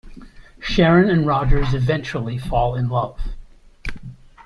[0.59, 3.19] Sharon and Rogers eventually fall in love.